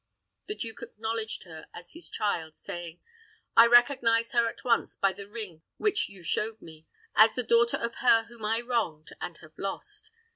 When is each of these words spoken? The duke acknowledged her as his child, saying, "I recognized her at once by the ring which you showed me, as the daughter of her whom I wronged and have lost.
The 0.47 0.55
duke 0.55 0.81
acknowledged 0.81 1.43
her 1.43 1.67
as 1.75 1.93
his 1.93 2.09
child, 2.09 2.57
saying, 2.57 2.99
"I 3.55 3.67
recognized 3.67 4.31
her 4.31 4.47
at 4.49 4.63
once 4.63 4.95
by 4.95 5.13
the 5.13 5.27
ring 5.27 5.61
which 5.77 6.09
you 6.09 6.23
showed 6.23 6.59
me, 6.59 6.87
as 7.13 7.35
the 7.35 7.43
daughter 7.43 7.77
of 7.77 7.97
her 8.01 8.23
whom 8.23 8.43
I 8.43 8.61
wronged 8.61 9.13
and 9.21 9.37
have 9.41 9.53
lost. 9.59 10.09